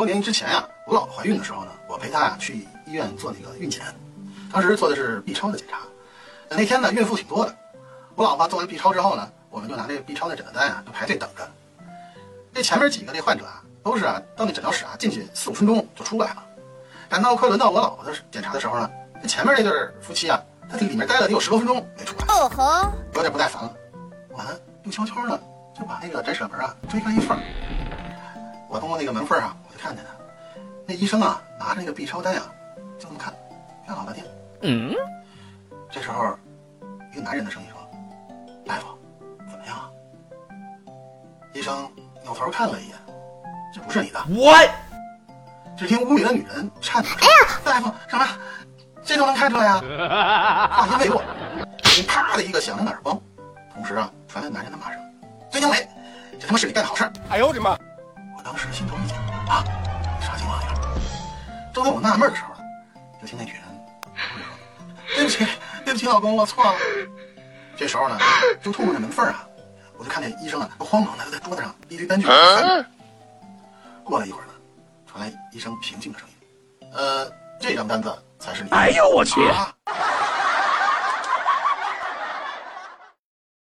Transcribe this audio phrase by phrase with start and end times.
[0.00, 3.84] 多年之前呀，我姥姥怀孕的时候呢，我陪她呀去医院做那个孕检，
[4.50, 5.80] 当时做的是 B 超的检查。
[6.48, 7.54] 那天呢，孕妇挺多的，
[8.14, 11.46] 我老婆做完 B 超之后呢，我们就拿这个 B 超的诊断单啊，就排队等着。
[12.54, 16.42] 这前面几个这患者啊，都是啊，到那诊疗室啊，进去四五分钟就出来了。
[17.10, 18.90] 赶到快轮到我老婆的检查的时候呢，
[19.20, 19.70] 这前面那对
[20.00, 23.70] 夫妻啊，他这里面待了得有十多分钟没出来，哦吼，有点不耐烦了。
[24.30, 25.38] 完了，又悄悄的
[25.78, 27.38] 就把那个诊室门啊推开一缝。
[28.70, 30.12] 我通过那个门缝啊，我就看见他，
[30.86, 32.42] 那医生啊，拿着那个 B 超单啊，
[32.98, 33.34] 就这么看，
[33.86, 34.24] 看老半天。
[34.62, 34.94] 嗯。
[35.90, 36.38] 这时候，
[37.12, 37.80] 一个男人的声音说
[38.64, 38.96] ：“大夫，
[39.50, 39.90] 怎么样啊？”
[41.52, 41.90] 医生
[42.22, 42.96] 扭头看了一眼，
[43.74, 44.24] 这不是你的。
[44.28, 44.54] 我。
[45.76, 48.24] 只听屋里的女人颤抖着：“哎呀，大夫，什么？
[49.02, 49.80] 这都能看出来啊？
[50.86, 51.20] ”话音未落，
[52.06, 53.20] 啪的一个响亮的耳光，
[53.74, 55.00] 同时啊，传来男人的骂声
[55.50, 55.88] ：“孙经纬，
[56.38, 57.76] 这他妈是你干的好事！”哎呦我的妈！
[58.40, 59.14] 我当时心头一紧
[59.50, 59.62] 啊，
[60.18, 60.68] 啥情况呀？
[61.74, 62.54] 正在我纳闷的时候，
[63.20, 63.68] 就听那女人说
[65.14, 65.46] ：“对不起。
[65.84, 66.72] ”对不起，老公，我错了。
[67.76, 68.18] 这时候呢，
[68.62, 69.46] 就透过那门缝啊，
[69.98, 72.86] 我就看见医生啊，慌忙的就在桌子上一堆单据翻。
[74.02, 74.54] 过了一会儿呢，
[75.06, 77.30] 传来医生平静的声音：“呃，
[77.60, 79.38] 这张单子才是你。”哎呦我去！